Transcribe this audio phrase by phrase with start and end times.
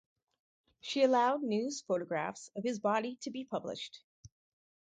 [0.79, 4.01] She allowed news photographs of his body to be published.